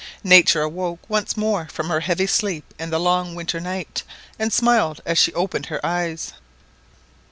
Nature 0.23 0.63
awoke 0.63 0.99
once 1.07 1.37
more 1.37 1.67
from 1.71 1.89
her 1.89 1.99
heavy 1.99 2.25
sleep 2.25 2.63
in 2.79 2.89
the 2.89 2.99
long 2.99 3.35
winter 3.35 3.59
night, 3.59 4.01
and 4.39 4.51
smiled 4.51 4.99
as 5.05 5.19
she 5.19 5.31
opened 5.35 5.67
her 5.67 5.79
eyes. 5.85 6.33